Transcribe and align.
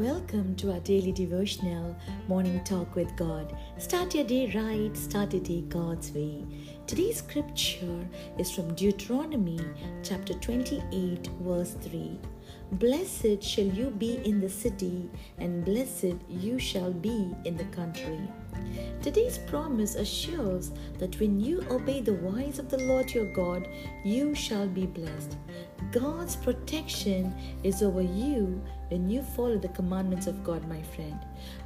Welcome 0.00 0.56
to 0.56 0.72
our 0.72 0.80
daily 0.80 1.12
devotional 1.12 1.94
morning 2.26 2.64
talk 2.64 2.96
with 2.96 3.14
God. 3.16 3.54
Start 3.76 4.14
your 4.14 4.24
day 4.24 4.50
right, 4.54 4.96
start 4.96 5.34
your 5.34 5.42
day 5.42 5.60
God's 5.60 6.10
way. 6.12 6.42
Today's 6.86 7.18
scripture 7.18 8.08
is 8.38 8.50
from 8.50 8.74
Deuteronomy 8.74 9.60
chapter 10.02 10.32
28, 10.32 11.28
verse 11.42 11.76
3. 11.82 12.18
Blessed 12.72 13.42
shall 13.42 13.66
you 13.66 13.90
be 13.90 14.22
in 14.24 14.40
the 14.40 14.48
city, 14.48 15.10
and 15.36 15.66
blessed 15.66 16.16
you 16.30 16.58
shall 16.58 16.94
be 16.94 17.34
in 17.44 17.58
the 17.58 17.64
country. 17.64 18.20
Today's 19.02 19.36
promise 19.36 19.96
assures 19.96 20.72
that 20.98 21.20
when 21.20 21.40
you 21.40 21.62
obey 21.70 22.00
the 22.00 22.16
voice 22.16 22.58
of 22.58 22.70
the 22.70 22.78
Lord 22.84 23.12
your 23.12 23.30
God, 23.34 23.68
you 24.02 24.34
shall 24.34 24.66
be 24.66 24.86
blessed. 24.86 25.36
God's 25.92 26.36
protection 26.36 27.34
is 27.64 27.82
over 27.82 28.02
you 28.02 28.62
when 28.88 29.10
you 29.10 29.22
follow 29.22 29.58
the 29.58 29.68
commandments 29.68 30.28
of 30.28 30.44
God, 30.44 30.66
my 30.68 30.82
friend. 30.82 31.18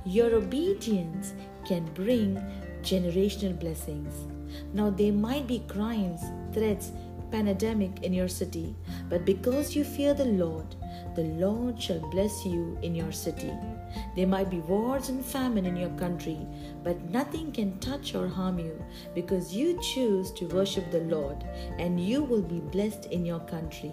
Your 0.06 0.34
obedience 0.34 1.34
can 1.66 1.84
bring 1.92 2.42
generational 2.82 3.58
blessings. 3.58 4.14
Now, 4.72 4.88
there 4.88 5.12
might 5.12 5.46
be 5.46 5.58
crimes, 5.68 6.22
threats, 6.54 6.92
pandemic 7.30 8.02
in 8.02 8.14
your 8.14 8.28
city, 8.28 8.74
but 9.10 9.24
because 9.24 9.74
you 9.74 9.84
fear 9.84 10.14
the 10.14 10.24
Lord, 10.24 10.74
the 11.16 11.24
Lord 11.24 11.80
shall 11.80 12.00
bless 12.10 12.46
you 12.46 12.78
in 12.82 12.94
your 12.94 13.12
city. 13.12 13.52
There 14.14 14.26
might 14.26 14.50
be 14.50 14.60
wars 14.60 15.08
and 15.08 15.24
famine 15.24 15.66
in 15.66 15.76
your 15.76 15.90
country, 15.90 16.46
but 16.82 17.10
nothing 17.10 17.50
can 17.52 17.78
touch 17.78 18.14
or 18.14 18.28
harm 18.28 18.58
you 18.58 18.82
because 19.14 19.54
you 19.54 19.80
choose 19.82 20.30
to 20.32 20.46
worship 20.46 20.90
the 20.90 21.00
Lord, 21.00 21.44
and 21.78 21.98
you 21.98 22.22
will 22.22 22.42
be 22.42 22.60
blessed 22.60 23.06
in 23.06 23.24
your 23.26 23.40
country. 23.40 23.92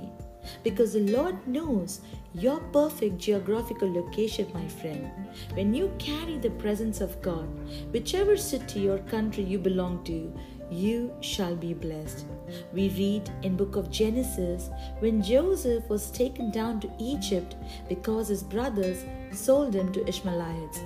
Because 0.63 0.93
the 0.93 1.11
Lord 1.11 1.47
knows 1.47 2.01
your 2.33 2.59
perfect 2.73 3.17
geographical 3.19 3.91
location, 3.93 4.47
my 4.53 4.67
friend. 4.67 5.11
When 5.53 5.73
you 5.73 5.91
carry 5.99 6.37
the 6.37 6.49
presence 6.51 6.99
of 6.99 7.21
God, 7.21 7.47
whichever 7.91 8.35
city 8.37 8.89
or 8.89 8.97
country 8.99 9.43
you 9.43 9.59
belong 9.59 10.03
to, 10.05 10.33
you 10.71 11.13
shall 11.19 11.55
be 11.55 11.73
blessed. 11.73 12.25
We 12.73 12.89
read 12.89 13.29
in 13.43 13.57
book 13.57 13.75
of 13.75 13.91
Genesis 13.91 14.69
when 14.99 15.21
Joseph 15.21 15.87
was 15.89 16.09
taken 16.11 16.49
down 16.49 16.79
to 16.79 16.91
Egypt 16.97 17.55
because 17.89 18.29
his 18.29 18.41
brothers 18.41 19.03
sold 19.31 19.75
him 19.75 19.91
to 19.91 20.07
Ishmaelites. 20.07 20.79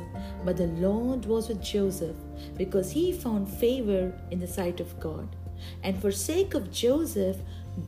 But 0.43 0.57
the 0.57 0.67
Lord 0.67 1.25
was 1.25 1.49
with 1.49 1.61
Joseph 1.61 2.15
because 2.57 2.91
he 2.91 3.13
found 3.13 3.47
favor 3.47 4.11
in 4.31 4.39
the 4.39 4.47
sight 4.47 4.79
of 4.79 4.99
God. 4.99 5.35
And 5.83 5.99
for 6.01 6.11
sake 6.11 6.53
of 6.53 6.71
Joseph, 6.71 7.37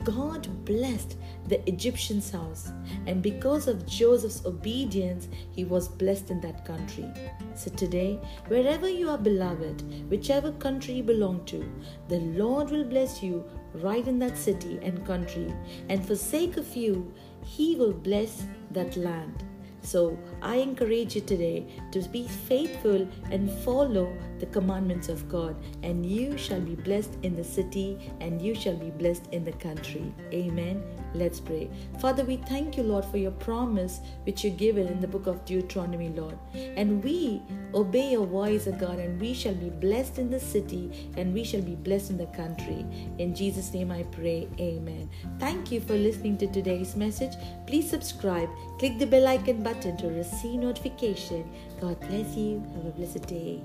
God 0.04 0.48
blessed 0.66 1.16
the 1.48 1.68
Egyptian's 1.70 2.30
house, 2.30 2.72
and 3.06 3.22
because 3.22 3.68
of 3.68 3.86
Joseph's 3.86 4.46
obedience, 4.46 5.30
he 5.52 5.64
was 5.64 5.88
blessed 5.88 6.30
in 6.30 6.42
that 6.42 6.66
country. 6.66 7.06
So 7.56 7.72
today, 7.72 8.20
wherever 8.48 8.90
you 8.90 9.10
are 9.10 9.18
beloved, 9.18 10.10
whichever 10.10 10.52
country 10.52 10.96
you 10.96 11.04
belong 11.04 11.46
to, 11.46 11.70
the 12.10 12.20
Lord 12.20 12.70
will 12.70 12.84
bless 12.84 13.24
you 13.24 13.46
right 13.76 14.08
in 14.08 14.20
that 14.20 14.38
city 14.38 14.80
and 14.82 15.06
country, 15.06 15.54
and 15.88 16.06
for 16.06 16.16
sake 16.16 16.58
of 16.58 16.76
you, 16.76 17.14
he 17.44 17.76
will 17.76 17.94
bless 17.94 18.44
that 18.72 18.98
land. 18.98 19.44
So 19.88 20.20
I 20.42 20.58
encourage 20.58 21.16
you 21.16 21.22
today 21.22 21.66
to 21.94 22.02
be 22.10 22.28
faithful 22.28 23.08
and 23.32 23.50
follow 23.64 24.12
the 24.40 24.46
commandments 24.48 25.08
of 25.08 25.30
God, 25.30 25.56
and 25.82 26.06
you 26.06 26.38
shall 26.38 26.60
be 26.60 26.76
blessed 26.76 27.18
in 27.24 27.38
the 27.38 27.44
city 27.44 27.98
and 28.20 28.42
you 28.42 28.54
shall 28.54 28.76
be 28.76 28.90
blessed 28.90 29.28
in 29.32 29.46
the 29.46 29.54
country. 29.54 30.14
Amen. 30.34 30.84
Let's 31.14 31.40
pray. 31.40 31.70
Father, 32.00 32.26
we 32.26 32.36
thank 32.36 32.76
you, 32.76 32.84
Lord, 32.84 33.06
for 33.06 33.18
your 33.18 33.32
promise 33.32 34.02
which 34.26 34.44
you 34.44 34.50
given 34.50 34.88
in 34.88 35.00
the 35.00 35.08
book 35.08 35.26
of 35.26 35.46
Deuteronomy, 35.46 36.10
Lord. 36.10 36.38
And 36.54 37.02
we 37.02 37.42
obey 37.74 38.12
your 38.12 38.26
voice, 38.26 38.68
O 38.68 38.74
God, 38.74 39.00
and 39.00 39.20
we 39.22 39.34
shall 39.34 39.56
be 39.56 39.70
blessed 39.70 40.20
in 40.20 40.30
the 40.30 40.40
city 40.40 41.10
and 41.16 41.34
we 41.34 41.46
shall 41.46 41.62
be 41.62 41.76
blessed 41.76 42.10
in 42.10 42.18
the 42.18 42.28
country. 42.28 42.86
In 43.20 43.34
Jesus' 43.34 43.74
name 43.74 43.92
I 43.92 44.04
pray. 44.04 44.50
Amen. 44.60 45.10
Thank 45.40 45.72
you 45.72 45.80
for 45.80 45.94
listening 45.94 46.38
to 46.40 46.48
today's 46.48 46.96
message. 46.98 47.32
Please 47.66 47.90
subscribe, 47.90 48.50
click 48.80 49.00
the 49.00 49.08
bell 49.08 49.28
icon 49.28 49.64
button 49.64 49.77
to 49.82 50.08
receive 50.08 50.60
notification. 50.60 51.50
God 51.80 52.00
bless 52.00 52.36
you. 52.36 52.64
Have 52.76 52.86
a 52.86 52.92
blessed 52.92 53.28
day. 53.28 53.62